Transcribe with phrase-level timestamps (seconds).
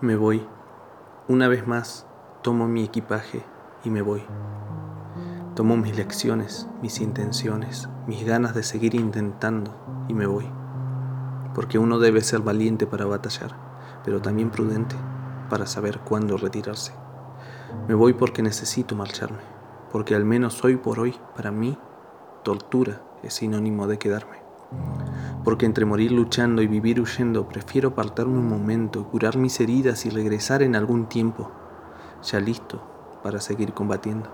[0.00, 0.46] Me voy.
[1.26, 2.06] Una vez más,
[2.42, 3.42] tomo mi equipaje
[3.82, 4.22] y me voy.
[5.56, 9.74] Tomo mis lecciones, mis intenciones, mis ganas de seguir intentando
[10.06, 10.48] y me voy.
[11.52, 13.56] Porque uno debe ser valiente para batallar,
[14.04, 14.94] pero también prudente
[15.50, 16.92] para saber cuándo retirarse.
[17.88, 19.42] Me voy porque necesito marcharme,
[19.90, 21.76] porque al menos hoy por hoy, para mí,
[22.44, 24.47] tortura es sinónimo de quedarme
[25.44, 30.10] porque entre morir luchando y vivir huyendo, prefiero apartarme un momento, curar mis heridas y
[30.10, 31.50] regresar en algún tiempo,
[32.22, 32.82] ya listo
[33.22, 34.28] para seguir combatiendo.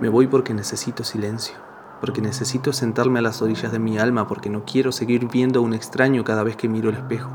[0.00, 1.56] Me voy porque necesito silencio,
[2.00, 5.62] porque necesito sentarme a las orillas de mi alma, porque no quiero seguir viendo a
[5.62, 7.30] un extraño cada vez que miro el espejo,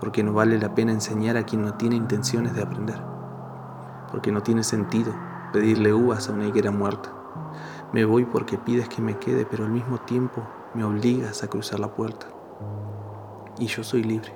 [0.00, 3.00] porque no vale la pena enseñar a quien no tiene intenciones de aprender,
[4.10, 5.12] porque no tiene sentido
[5.52, 7.12] pedirle uvas a una higuera muerta.
[7.92, 10.42] Me voy porque pides que me quede, pero al mismo tiempo
[10.74, 12.26] me obligas a cruzar la puerta.
[13.58, 14.32] Y yo soy libre,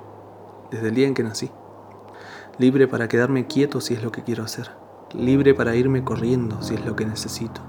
[0.71, 1.49] desde el día en que nací.
[2.59, 4.71] Libre para quedarme quieto si es lo que quiero hacer.
[5.13, 7.61] Libre para irme corriendo si es lo que necesito.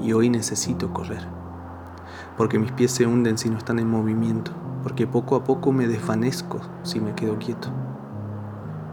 [0.00, 1.26] Y hoy necesito correr.
[2.36, 4.52] Porque mis pies se hunden si no están en movimiento.
[4.82, 7.68] Porque poco a poco me desvanezco si me quedo quieto.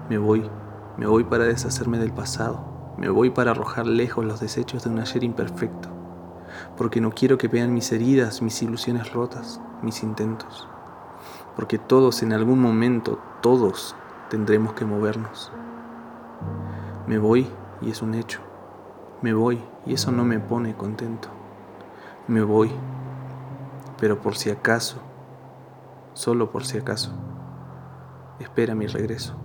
[0.10, 0.50] Me voy,
[0.98, 2.94] me voy para deshacerme del pasado.
[2.98, 6.03] Me voy para arrojar lejos los desechos de un ayer imperfecto
[6.78, 10.68] porque no quiero que vean mis heridas, mis ilusiones rotas, mis intentos,
[11.56, 13.96] porque todos en algún momento, todos
[14.30, 15.52] tendremos que movernos.
[17.08, 17.48] Me voy
[17.81, 18.40] y es un hecho.
[19.22, 21.30] Me voy y eso no me pone contento.
[22.28, 22.72] Me voy,
[24.00, 24.98] pero por si acaso,
[26.14, 27.12] solo por si acaso,
[28.40, 29.36] espera mi regreso.